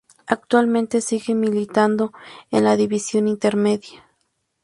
[0.25, 2.11] Actualmente sigue militando
[2.49, 4.03] en la División Intermedia.